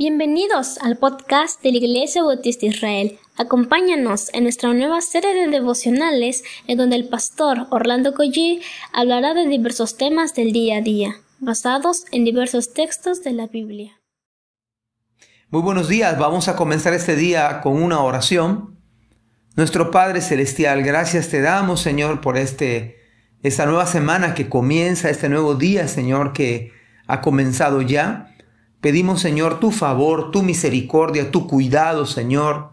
Bienvenidos 0.00 0.78
al 0.78 0.96
podcast 0.96 1.60
de 1.60 1.72
la 1.72 1.78
Iglesia 1.78 2.22
Bautista 2.22 2.66
Israel. 2.66 3.18
Acompáñanos 3.36 4.32
en 4.32 4.44
nuestra 4.44 4.72
nueva 4.72 5.00
serie 5.00 5.34
de 5.34 5.48
devocionales 5.48 6.44
en 6.68 6.78
donde 6.78 6.94
el 6.94 7.08
pastor 7.08 7.66
Orlando 7.70 8.14
Collie 8.14 8.60
hablará 8.92 9.34
de 9.34 9.48
diversos 9.48 9.96
temas 9.96 10.36
del 10.36 10.52
día 10.52 10.76
a 10.76 10.82
día, 10.82 11.16
basados 11.40 12.04
en 12.12 12.24
diversos 12.24 12.74
textos 12.74 13.24
de 13.24 13.32
la 13.32 13.48
Biblia. 13.48 14.00
Muy 15.50 15.62
buenos 15.62 15.88
días, 15.88 16.16
vamos 16.16 16.46
a 16.46 16.54
comenzar 16.54 16.94
este 16.94 17.16
día 17.16 17.60
con 17.60 17.82
una 17.82 18.00
oración. 18.00 18.78
Nuestro 19.56 19.90
Padre 19.90 20.20
Celestial, 20.20 20.84
gracias 20.84 21.28
te 21.28 21.40
damos 21.40 21.80
Señor 21.80 22.20
por 22.20 22.36
este, 22.36 22.98
esta 23.42 23.66
nueva 23.66 23.86
semana 23.86 24.34
que 24.34 24.48
comienza, 24.48 25.10
este 25.10 25.28
nuevo 25.28 25.56
día 25.56 25.88
Señor 25.88 26.32
que 26.32 26.70
ha 27.08 27.20
comenzado 27.20 27.82
ya. 27.82 28.32
Pedimos, 28.80 29.20
Señor, 29.20 29.58
tu 29.58 29.72
favor, 29.72 30.30
tu 30.30 30.42
misericordia, 30.42 31.30
tu 31.30 31.48
cuidado, 31.48 32.06
Señor. 32.06 32.70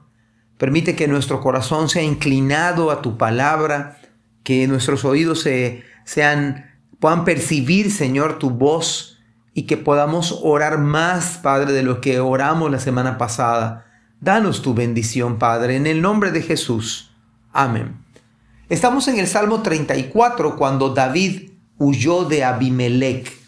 Permite 0.58 0.95
que 0.95 1.08
nuestro 1.08 1.41
corazón 1.41 1.90
sea 1.90 2.04
inclinado 2.04 2.91
a 2.91 3.02
tu 3.02 3.18
palabra, 3.18 3.98
que 4.44 4.68
nuestros 4.68 5.04
oídos 5.04 5.41
se, 5.41 5.84
sean, 6.04 6.72
puedan 7.00 7.26
percibir, 7.26 7.91
Señor, 7.91 8.38
tu 8.38 8.52
voz 8.52 9.20
y 9.54 9.64
que 9.64 9.78
podamos 9.78 10.41
orar 10.44 10.78
más, 10.78 11.40
Padre, 11.41 11.73
de 11.73 11.81
lo 11.81 12.02
que 12.02 12.20
oramos 12.20 12.70
la 12.70 12.80
semana 12.80 13.17
pasada. 13.17 13.86
Danos 14.22 14.62
tu 14.62 14.73
bendición, 14.73 15.40
Padre, 15.40 15.76
en 15.76 15.88
el 15.88 16.02
nombre 16.02 16.31
de 16.31 16.42
Jesús. 16.42 17.12
Amén. 17.52 17.98
Estamos 18.70 19.08
en 19.08 19.17
el 19.17 19.28
Salmo 19.28 19.62
34 19.62 20.56
cuando 20.56 20.90
David 20.90 21.52
huyó 21.78 22.26
de 22.26 22.44
Abimelech. 22.44 23.45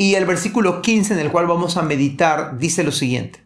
Y 0.00 0.14
el 0.14 0.24
versículo 0.24 0.80
15 0.80 1.12
en 1.12 1.20
el 1.20 1.30
cual 1.30 1.46
vamos 1.46 1.76
a 1.76 1.82
meditar 1.82 2.56
dice 2.56 2.84
lo 2.84 2.90
siguiente. 2.90 3.44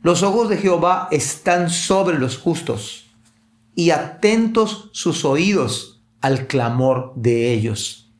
Los 0.00 0.22
ojos 0.22 0.48
de 0.48 0.56
Jehová 0.56 1.08
están 1.10 1.68
sobre 1.68 2.18
los 2.18 2.38
justos 2.38 3.10
y 3.74 3.90
atentos 3.90 4.88
sus 4.94 5.22
oídos 5.26 6.02
al 6.22 6.46
clamor 6.46 7.12
de 7.14 7.52
ellos. 7.52 8.10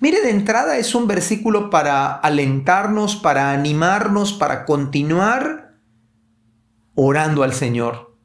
Mire, 0.00 0.22
de 0.22 0.30
entrada 0.30 0.78
es 0.78 0.94
un 0.94 1.06
versículo 1.06 1.68
para 1.68 2.10
alentarnos, 2.10 3.16
para 3.16 3.52
animarnos, 3.52 4.32
para 4.32 4.64
continuar 4.64 5.74
orando 6.94 7.42
al 7.42 7.52
Señor. 7.52 8.16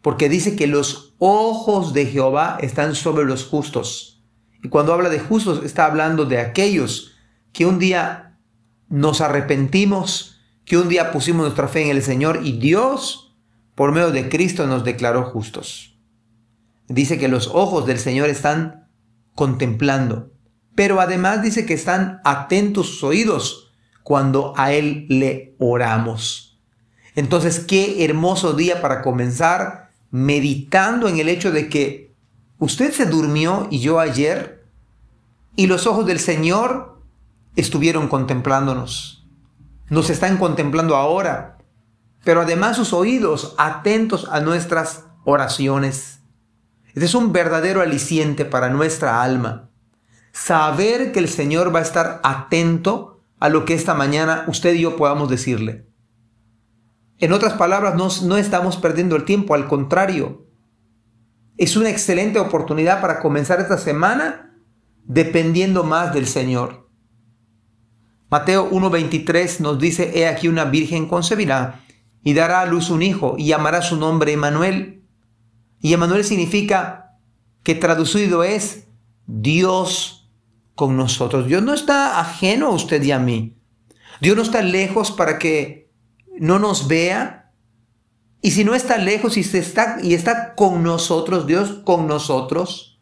Porque 0.00 0.30
dice 0.30 0.56
que 0.56 0.66
los 0.66 1.16
ojos 1.18 1.92
de 1.92 2.06
Jehová 2.06 2.56
están 2.62 2.94
sobre 2.94 3.26
los 3.26 3.44
justos. 3.44 4.24
Y 4.62 4.70
cuando 4.70 4.94
habla 4.94 5.10
de 5.10 5.20
justos 5.20 5.62
está 5.62 5.84
hablando 5.84 6.24
de 6.24 6.38
aquellos 6.38 7.09
que 7.52 7.66
un 7.66 7.78
día 7.78 8.38
nos 8.88 9.20
arrepentimos, 9.20 10.40
que 10.64 10.76
un 10.76 10.88
día 10.88 11.12
pusimos 11.12 11.42
nuestra 11.42 11.68
fe 11.68 11.82
en 11.82 11.96
el 11.96 12.02
Señor 12.02 12.40
y 12.42 12.58
Dios, 12.58 13.36
por 13.74 13.92
medio 13.92 14.10
de 14.10 14.28
Cristo, 14.28 14.66
nos 14.66 14.84
declaró 14.84 15.24
justos. 15.24 15.98
Dice 16.88 17.18
que 17.18 17.28
los 17.28 17.48
ojos 17.48 17.86
del 17.86 17.98
Señor 17.98 18.28
están 18.28 18.88
contemplando, 19.34 20.32
pero 20.74 21.00
además 21.00 21.42
dice 21.42 21.66
que 21.66 21.74
están 21.74 22.20
atentos 22.24 22.88
sus 22.88 23.04
oídos 23.04 23.72
cuando 24.02 24.54
a 24.56 24.72
Él 24.72 25.06
le 25.08 25.54
oramos. 25.58 26.60
Entonces, 27.14 27.60
qué 27.60 28.04
hermoso 28.04 28.52
día 28.54 28.80
para 28.80 29.02
comenzar 29.02 29.90
meditando 30.10 31.08
en 31.08 31.18
el 31.18 31.28
hecho 31.28 31.52
de 31.52 31.68
que 31.68 32.12
usted 32.58 32.92
se 32.92 33.06
durmió 33.06 33.68
y 33.70 33.80
yo 33.80 34.00
ayer, 34.00 34.64
y 35.56 35.66
los 35.66 35.86
ojos 35.86 36.06
del 36.06 36.18
Señor 36.18 36.99
estuvieron 37.56 38.08
contemplándonos. 38.08 39.28
Nos 39.88 40.10
están 40.10 40.36
contemplando 40.36 40.96
ahora, 40.96 41.58
pero 42.24 42.42
además 42.42 42.76
sus 42.76 42.92
oídos 42.92 43.54
atentos 43.58 44.28
a 44.30 44.40
nuestras 44.40 45.06
oraciones. 45.24 46.20
Este 46.88 47.04
es 47.04 47.14
un 47.14 47.32
verdadero 47.32 47.80
aliciente 47.80 48.44
para 48.44 48.68
nuestra 48.68 49.22
alma. 49.22 49.70
Saber 50.32 51.12
que 51.12 51.18
el 51.18 51.28
Señor 51.28 51.74
va 51.74 51.80
a 51.80 51.82
estar 51.82 52.20
atento 52.22 53.22
a 53.38 53.48
lo 53.48 53.64
que 53.64 53.74
esta 53.74 53.94
mañana 53.94 54.44
usted 54.48 54.74
y 54.74 54.82
yo 54.82 54.96
podamos 54.96 55.28
decirle. 55.28 55.88
En 57.18 57.32
otras 57.32 57.54
palabras, 57.54 57.96
no, 57.96 58.08
no 58.26 58.36
estamos 58.36 58.76
perdiendo 58.76 59.16
el 59.16 59.24
tiempo, 59.24 59.54
al 59.54 59.66
contrario. 59.66 60.46
Es 61.56 61.76
una 61.76 61.90
excelente 61.90 62.38
oportunidad 62.38 63.00
para 63.00 63.20
comenzar 63.20 63.60
esta 63.60 63.76
semana 63.76 64.56
dependiendo 65.04 65.84
más 65.84 66.14
del 66.14 66.26
Señor. 66.26 66.89
Mateo 68.30 68.70
1.23 68.70 69.58
nos 69.60 69.78
dice, 69.78 70.12
He 70.14 70.28
aquí 70.28 70.46
una 70.46 70.64
virgen 70.64 71.08
concebirá 71.08 71.80
y 72.22 72.34
dará 72.34 72.60
a 72.60 72.66
luz 72.66 72.90
un 72.90 73.02
hijo 73.02 73.34
y 73.36 73.46
llamará 73.46 73.82
su 73.82 73.96
nombre 73.96 74.32
Emanuel. 74.32 75.02
Y 75.80 75.92
Emanuel 75.92 76.24
significa 76.24 77.18
que 77.62 77.74
traducido 77.74 78.44
es 78.44 78.86
Dios 79.26 80.30
con 80.74 80.96
nosotros. 80.96 81.46
Dios 81.46 81.62
no 81.62 81.74
está 81.74 82.20
ajeno 82.20 82.68
a 82.68 82.74
usted 82.74 83.02
y 83.02 83.10
a 83.10 83.18
mí. 83.18 83.56
Dios 84.20 84.36
no 84.36 84.42
está 84.42 84.62
lejos 84.62 85.10
para 85.10 85.38
que 85.38 85.90
no 86.38 86.58
nos 86.58 86.86
vea. 86.86 87.52
Y 88.42 88.52
si 88.52 88.64
no 88.64 88.74
está 88.74 88.96
lejos 88.96 89.36
y, 89.36 89.40
está, 89.40 89.98
y 90.02 90.14
está 90.14 90.54
con 90.54 90.82
nosotros, 90.82 91.46
Dios 91.46 91.80
con 91.84 92.06
nosotros, 92.06 92.98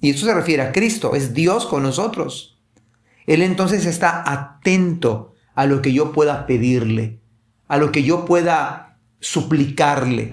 y 0.00 0.10
eso 0.10 0.24
se 0.24 0.34
refiere 0.34 0.62
a 0.62 0.72
Cristo, 0.72 1.14
es 1.14 1.34
Dios 1.34 1.66
con 1.66 1.82
nosotros. 1.82 2.55
Él 3.26 3.42
entonces 3.42 3.86
está 3.86 4.22
atento 4.30 5.34
a 5.54 5.66
lo 5.66 5.82
que 5.82 5.92
yo 5.92 6.12
pueda 6.12 6.46
pedirle, 6.46 7.20
a 7.66 7.76
lo 7.76 7.90
que 7.90 8.04
yo 8.04 8.24
pueda 8.24 8.98
suplicarle. 9.20 10.32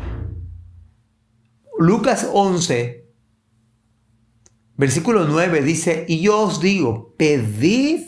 Lucas 1.79 2.29
11, 2.31 3.09
versículo 4.77 5.25
9 5.25 5.63
dice, 5.63 6.05
y 6.07 6.21
yo 6.21 6.39
os 6.39 6.61
digo, 6.61 7.15
pedid 7.17 8.01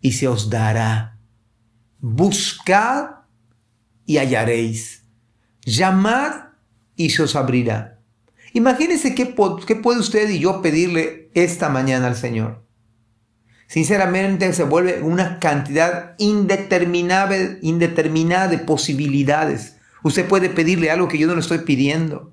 y 0.00 0.12
se 0.12 0.28
os 0.28 0.48
dará. 0.48 1.18
Buscad 2.00 3.10
y 4.06 4.18
hallaréis. 4.18 5.04
Llamad 5.64 6.48
y 6.96 7.10
se 7.10 7.22
os 7.22 7.36
abrirá. 7.36 8.00
Imagínense 8.52 9.14
qué, 9.14 9.34
qué 9.66 9.76
puede 9.76 10.00
usted 10.00 10.30
y 10.30 10.38
yo 10.38 10.62
pedirle 10.62 11.30
esta 11.34 11.68
mañana 11.68 12.06
al 12.06 12.16
Señor. 12.16 12.63
Sinceramente 13.66 14.52
se 14.52 14.64
vuelve 14.64 15.02
una 15.02 15.38
cantidad 15.38 16.14
indeterminada, 16.18 17.36
indeterminada 17.62 18.48
de 18.48 18.58
posibilidades. 18.58 19.76
Usted 20.02 20.28
puede 20.28 20.50
pedirle 20.50 20.90
algo 20.90 21.08
que 21.08 21.18
yo 21.18 21.26
no 21.26 21.34
le 21.34 21.40
estoy 21.40 21.58
pidiendo. 21.58 22.32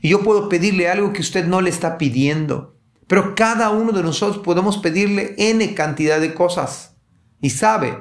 Y 0.00 0.08
yo 0.08 0.22
puedo 0.22 0.48
pedirle 0.48 0.88
algo 0.88 1.12
que 1.12 1.20
usted 1.20 1.46
no 1.46 1.60
le 1.60 1.70
está 1.70 1.98
pidiendo. 1.98 2.76
Pero 3.06 3.34
cada 3.34 3.70
uno 3.70 3.92
de 3.92 4.02
nosotros 4.02 4.42
podemos 4.42 4.78
pedirle 4.78 5.34
N 5.38 5.74
cantidad 5.74 6.20
de 6.20 6.34
cosas. 6.34 6.96
Y 7.40 7.50
sabe, 7.50 7.98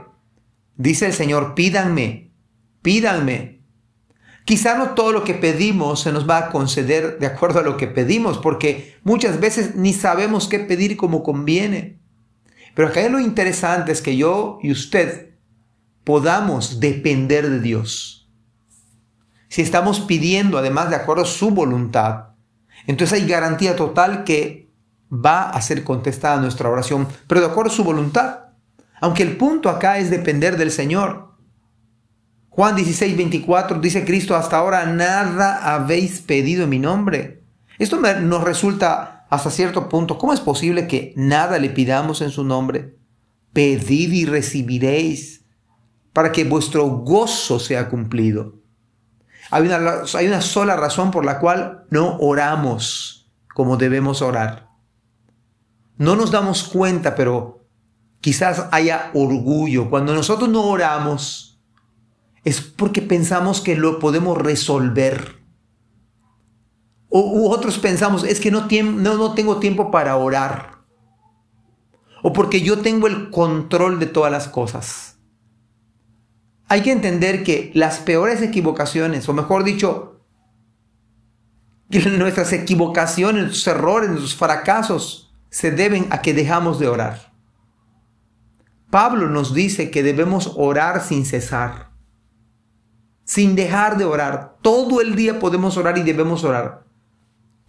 dice 0.78 1.08
el 1.08 1.14
Señor, 1.14 1.54
pídanme, 1.54 2.32
pídanme. 2.82 3.62
Quizá 4.46 4.78
no 4.78 4.92
todo 4.92 5.12
lo 5.12 5.24
que 5.24 5.36
pedimos 5.36 6.02
se 6.02 6.12
nos 6.12 6.28
va 6.28 6.38
a 6.40 6.50
conceder 6.50 7.20
de 7.20 7.28
acuerdo 7.28 7.60
a 7.60 7.64
lo 7.64 7.78
que 7.78 7.88
pedimos, 7.88 8.40
porque 8.40 8.96
muchas 9.04 9.40
veces 9.40 9.76
ni 9.76 9.94
sabemos 9.94 10.48
qué 10.48 10.60
pedir 10.60 10.98
como 10.98 11.22
conviene. 11.22 12.01
Pero 12.76 12.88
acá 12.88 13.08
lo 13.10 13.20
interesante 13.20 13.92
es 13.92 14.02
que 14.02 14.18
yo 14.18 14.60
y 14.62 14.72
usted 14.72 15.32
podamos 16.04 16.80
depender 16.80 17.50
de 17.50 17.60
Dios. 17.60 18.30
Si 19.50 19.62
estamos 19.62 20.00
pidiendo 20.00 20.58
además 20.58 20.90
de 20.90 20.96
acuerdo 20.96 21.24
a 21.24 21.28
su 21.28 21.52
voluntad, 21.52 22.30
entonces 22.88 23.20
hay 23.20 23.28
garantía 23.28 23.76
total 23.76 24.24
que 24.24 24.72
va 25.12 25.50
a 25.50 25.62
ser 25.62 25.84
contestada 25.84 26.40
nuestra 26.40 26.70
oración, 26.70 27.08
pero 27.28 27.42
de 27.42 27.48
acuerdo 27.48 27.72
a 27.72 27.76
su 27.76 27.84
voluntad. 27.84 28.40
Aunque 29.02 29.24
el 29.24 29.36
punto 29.36 29.70
acá 29.70 29.98
es 29.98 30.10
depender 30.10 30.58
del 30.58 30.72
Señor. 30.72 31.36
Juan 32.50 32.76
16, 32.76 33.18
24 33.18 33.80
dice 33.80 34.06
Cristo, 34.06 34.36
hasta 34.36 34.58
ahora 34.58 34.86
nada 34.86 35.74
habéis 35.74 36.22
pedido 36.22 36.64
en 36.64 36.70
mi 36.70 36.80
nombre. 36.80 37.44
Esto 37.80 37.98
nos 37.98 38.44
resulta 38.44 39.21
hasta 39.32 39.50
cierto 39.50 39.88
punto, 39.88 40.18
¿cómo 40.18 40.34
es 40.34 40.42
posible 40.42 40.88
que 40.88 41.14
nada 41.16 41.58
le 41.58 41.70
pidamos 41.70 42.22
en 42.22 42.32
su 42.32 42.44
nombre? 42.44 42.98
Pedid 43.54 44.12
y 44.12 44.26
recibiréis 44.26 45.46
para 46.12 46.34
que 46.34 46.44
vuestro 46.44 46.86
gozo 46.86 47.58
sea 47.58 47.88
cumplido. 47.88 48.56
Hay 49.50 49.64
una, 49.64 50.04
hay 50.14 50.28
una 50.28 50.42
sola 50.42 50.76
razón 50.76 51.12
por 51.12 51.24
la 51.24 51.40
cual 51.40 51.86
no 51.90 52.18
oramos 52.20 53.32
como 53.56 53.78
debemos 53.78 54.22
orar. 54.22 54.68
No 55.98 56.18
nos 56.18 56.32
damos 56.32 56.66
cuenta, 56.66 57.16
pero 57.16 57.66
quizás 58.20 58.68
haya 58.72 59.12
orgullo. 59.14 59.90
Cuando 59.90 60.14
nosotros 60.14 60.50
no 60.50 60.66
oramos, 60.66 61.58
es 62.44 62.60
porque 62.60 63.02
pensamos 63.02 63.62
que 63.62 63.78
lo 63.78 63.98
podemos 64.00 64.38
resolver. 64.38 65.41
O 67.14 67.52
otros 67.52 67.78
pensamos, 67.78 68.24
es 68.24 68.40
que 68.40 68.52
no, 68.52 68.68
no, 68.94 69.18
no 69.18 69.34
tengo 69.34 69.58
tiempo 69.58 69.92
para 69.92 70.16
orar. 70.16 70.80
O 72.24 72.32
porque 72.32 72.62
yo 72.62 72.80
tengo 72.80 73.08
el 73.08 73.30
control 73.30 74.00
de 74.00 74.06
todas 74.06 74.32
las 74.32 74.48
cosas. 74.48 75.18
hay 76.68 76.82
que 76.82 76.92
entender 76.92 77.44
que 77.44 77.72
las 77.74 78.00
peores 78.00 78.42
equivocaciones, 78.42 79.28
o 79.28 79.34
mejor 79.34 79.66
dicho, 79.66 80.22
nuestras 81.90 82.54
equivocaciones, 82.54 83.44
nuestros 83.44 83.68
errores, 83.68 84.10
nuestros 84.10 84.36
fracasos, 84.36 85.36
se 85.50 85.72
deben 85.72 86.08
a 86.12 86.22
que 86.22 86.34
dejamos 86.34 86.80
de 86.80 86.88
orar. 86.88 87.34
Pablo 88.90 89.30
nos 89.30 89.54
dice 89.54 89.92
que 89.92 90.02
debemos 90.02 90.54
orar 90.56 91.04
sin 91.04 91.26
cesar 91.26 91.92
sin 93.32 93.56
dejar 93.56 93.98
de 93.98 94.04
orar. 94.04 94.58
Todo 94.62 95.00
el 95.00 95.16
día 95.16 95.40
podemos 95.40 95.78
orar 95.78 95.98
y 95.98 96.04
debemos 96.04 96.44
orar. 96.44 96.84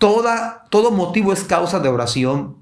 Toda, 0.03 0.65
todo 0.69 0.91
motivo 0.91 1.33
es 1.33 1.45
causa 1.45 1.79
de 1.79 1.89
oración. 1.89 2.57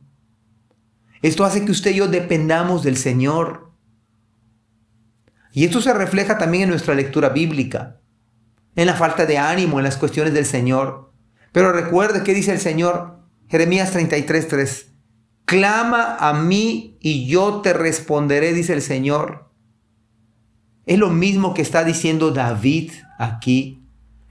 Esto 1.22 1.42
hace 1.46 1.64
que 1.64 1.72
usted 1.72 1.92
y 1.92 1.94
yo 1.94 2.06
dependamos 2.06 2.82
del 2.82 2.98
Señor. 2.98 3.72
Y 5.50 5.64
esto 5.64 5.80
se 5.80 5.94
refleja 5.94 6.36
también 6.36 6.64
en 6.64 6.68
nuestra 6.68 6.94
lectura 6.94 7.30
bíblica, 7.30 8.02
en 8.76 8.86
la 8.86 8.92
falta 8.92 9.24
de 9.24 9.38
ánimo, 9.38 9.78
en 9.78 9.84
las 9.84 9.96
cuestiones 9.96 10.34
del 10.34 10.44
Señor. 10.44 11.14
Pero 11.50 11.72
recuerde 11.72 12.24
que 12.24 12.34
dice 12.34 12.52
el 12.52 12.60
Señor, 12.60 13.20
Jeremías 13.48 13.90
33:3, 13.94 14.92
clama 15.46 16.16
a 16.16 16.34
mí 16.34 16.98
y 17.00 17.26
yo 17.26 17.62
te 17.62 17.72
responderé, 17.72 18.52
dice 18.52 18.74
el 18.74 18.82
Señor. 18.82 19.50
Es 20.84 20.98
lo 20.98 21.08
mismo 21.08 21.54
que 21.54 21.62
está 21.62 21.84
diciendo 21.84 22.32
David 22.32 22.92
aquí, 23.18 23.82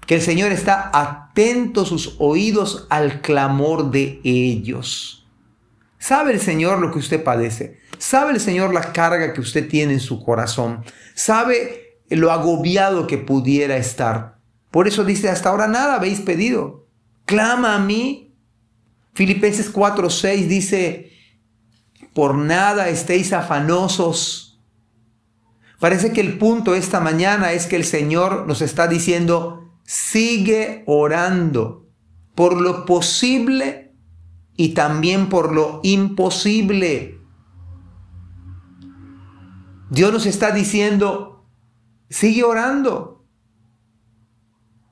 que 0.09 0.15
el 0.15 0.21
Señor 0.23 0.51
está 0.51 0.89
atento 0.91 1.85
sus 1.85 2.15
oídos 2.17 2.87
al 2.89 3.21
clamor 3.21 3.91
de 3.91 4.19
ellos. 4.23 5.27
¿Sabe 5.99 6.33
el 6.33 6.41
Señor 6.41 6.79
lo 6.79 6.91
que 6.91 6.97
usted 6.97 7.23
padece? 7.23 7.77
¿Sabe 7.99 8.31
el 8.33 8.39
Señor 8.39 8.73
la 8.73 8.91
carga 8.91 9.33
que 9.33 9.41
usted 9.41 9.69
tiene 9.69 9.93
en 9.93 9.99
su 9.99 10.23
corazón? 10.25 10.83
¿Sabe 11.13 11.99
lo 12.09 12.31
agobiado 12.31 13.05
que 13.05 13.19
pudiera 13.19 13.77
estar? 13.77 14.39
Por 14.71 14.87
eso 14.87 15.03
dice, 15.03 15.29
hasta 15.29 15.49
ahora 15.49 15.67
nada 15.67 15.97
habéis 15.97 16.21
pedido. 16.21 16.87
Clama 17.25 17.75
a 17.75 17.79
mí. 17.79 18.33
Filipenses 19.13 19.71
4:6 19.71 20.47
dice, 20.47 21.11
por 22.15 22.33
nada 22.33 22.89
estéis 22.89 23.31
afanosos 23.31 24.59
Parece 25.79 26.11
que 26.11 26.21
el 26.21 26.39
punto 26.39 26.73
esta 26.73 26.99
mañana 26.99 27.51
es 27.53 27.67
que 27.67 27.75
el 27.75 27.85
Señor 27.85 28.47
nos 28.47 28.63
está 28.63 28.87
diciendo, 28.87 29.68
sigue 29.89 30.83
orando 30.85 31.89
por 32.35 32.61
lo 32.61 32.85
posible 32.85 33.95
y 34.55 34.75
también 34.75 35.29
por 35.29 35.51
lo 35.51 35.79
imposible. 35.81 37.19
Dios 39.89 40.13
nos 40.13 40.27
está 40.27 40.51
diciendo, 40.51 41.49
sigue 42.07 42.43
orando. 42.43 43.25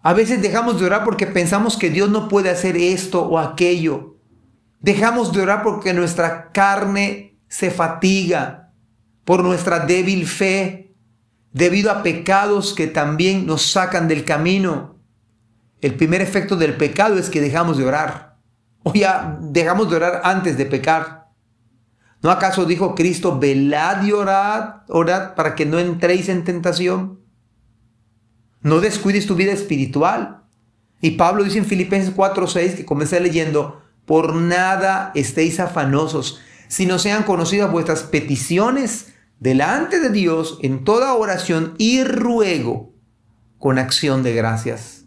A 0.02 0.14
veces 0.14 0.42
dejamos 0.42 0.80
de 0.80 0.88
orar 0.88 1.04
porque 1.04 1.28
pensamos 1.28 1.78
que 1.78 1.92
Dios 1.92 2.10
no 2.10 2.28
puede 2.28 2.50
hacer 2.50 2.76
esto 2.76 3.22
o 3.22 3.38
aquello. 3.38 4.18
Dejamos 4.80 5.32
de 5.32 5.42
orar 5.44 5.62
porque 5.62 5.94
nuestra 5.94 6.52
carne 6.52 7.40
se 7.48 7.70
fatiga 7.70 8.74
por 9.26 9.44
nuestra 9.44 9.78
débil 9.78 10.26
fe, 10.26 10.87
debido 11.54 11.92
a 11.92 12.04
pecados 12.04 12.74
que 12.74 12.88
también 12.88 13.46
nos 13.46 13.72
sacan 13.72 14.08
del 14.08 14.24
camino. 14.24 15.00
El 15.82 15.96
primer 15.96 16.22
efecto 16.22 16.56
del 16.56 16.76
pecado 16.76 17.18
es 17.18 17.30
que 17.30 17.42
dejamos 17.42 17.78
de 17.78 17.86
orar. 17.86 18.38
O 18.84 18.94
ya 18.94 19.38
dejamos 19.42 19.90
de 19.90 19.96
orar 19.98 20.22
antes 20.24 20.58
de 20.58 20.66
pecar. 20.66 21.28
¿No 22.22 22.32
acaso 22.32 22.66
dijo 22.66 22.96
Cristo, 22.96 23.38
velad 23.38 24.04
y 24.04 24.12
orad, 24.12 24.82
orad 24.90 25.36
para 25.36 25.56
que 25.56 25.66
no 25.66 25.80
entréis 25.80 26.30
en 26.30 26.44
tentación? 26.44 27.20
No 28.62 28.80
descuides 28.80 29.28
tu 29.28 29.36
vida 29.36 29.52
espiritual. 29.52 30.44
Y 31.00 31.12
Pablo 31.12 31.44
dice 31.44 31.60
en 31.60 31.66
Filipenses 31.66 32.14
4:6, 32.16 32.76
que 32.76 32.86
comencé 32.86 33.20
leyendo, 33.20 33.82
por 34.06 34.34
nada 34.34 35.12
estéis 35.14 35.60
afanosos, 35.60 36.40
sino 36.68 36.98
sean 36.98 37.24
conocidas 37.24 37.72
vuestras 37.72 38.04
peticiones 38.04 39.14
delante 39.40 40.00
de 40.00 40.10
Dios 40.10 40.60
en 40.62 40.84
toda 40.84 41.14
oración 41.14 41.76
y 41.78 42.04
ruego 42.04 42.94
con 43.58 43.80
acción 43.80 44.24
de 44.24 44.34
gracias. 44.34 45.06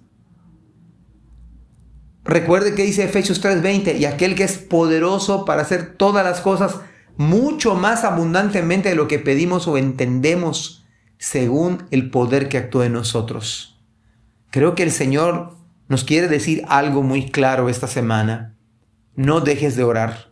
Recuerde 2.25 2.75
que 2.75 2.85
dice 2.85 3.05
Efesios 3.05 3.41
3:20, 3.41 3.99
y 3.99 4.05
aquel 4.05 4.35
que 4.35 4.45
es 4.45 4.59
poderoso 4.59 5.45
para 5.45 5.63
hacer 5.63 5.95
todas 5.97 6.25
las 6.25 6.41
cosas 6.41 6.81
mucho 7.17 7.75
más 7.75 8.05
abundantemente 8.05 8.89
de 8.91 8.95
lo 8.95 9.09
que 9.09 9.19
pedimos 9.19 9.67
o 9.67 9.77
entendemos, 9.77 10.87
según 11.19 11.87
el 11.91 12.11
poder 12.11 12.49
que 12.49 12.59
actúa 12.59 12.87
en 12.87 12.95
nosotros. 12.95 13.79
Creo 14.51 14.75
que 14.75 14.83
el 14.83 14.91
Señor 14.91 15.57
nos 15.89 16.05
quiere 16.05 16.29
decir 16.29 16.65
algo 16.69 17.03
muy 17.03 17.31
claro 17.31 17.69
esta 17.69 17.87
semana. 17.87 18.57
No 19.17 19.41
dejes 19.41 19.77
de 19.77 19.85
orar. 19.85 20.31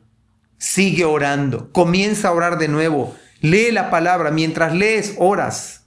Sigue 0.57 1.05
orando. 1.05 1.73
Comienza 1.73 2.29
a 2.29 2.33
orar 2.33 2.59
de 2.59 2.69
nuevo. 2.69 3.15
Lee 3.41 3.73
la 3.73 3.91
palabra. 3.91 4.31
Mientras 4.31 4.75
lees, 4.75 5.15
oras. 5.19 5.87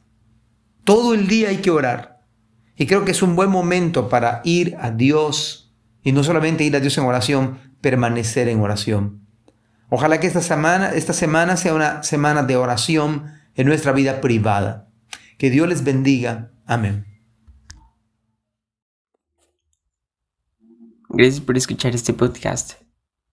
Todo 0.83 1.13
el 1.13 1.27
día 1.27 1.49
hay 1.49 1.57
que 1.57 1.71
orar. 1.71 2.21
Y 2.75 2.87
creo 2.87 3.05
que 3.05 3.11
es 3.11 3.21
un 3.21 3.35
buen 3.35 3.49
momento 3.49 4.09
para 4.09 4.41
ir 4.43 4.75
a 4.79 4.91
Dios. 4.91 5.73
Y 6.03 6.11
no 6.11 6.23
solamente 6.23 6.63
ir 6.63 6.75
a 6.75 6.79
Dios 6.79 6.97
en 6.97 7.03
oración, 7.03 7.59
permanecer 7.81 8.47
en 8.47 8.61
oración. 8.61 9.27
Ojalá 9.89 10.19
que 10.19 10.27
esta 10.27 10.41
semana, 10.41 10.91
esta 10.91 11.13
semana 11.13 11.57
sea 11.57 11.73
una 11.73 12.01
semana 12.03 12.43
de 12.43 12.55
oración 12.55 13.25
en 13.55 13.67
nuestra 13.67 13.91
vida 13.91 14.21
privada. 14.21 14.89
Que 15.37 15.49
Dios 15.49 15.67
les 15.67 15.83
bendiga. 15.83 16.51
Amén. 16.65 17.05
Gracias 21.09 21.41
por 21.41 21.57
escuchar 21.57 21.93
este 21.93 22.13
podcast. 22.13 22.80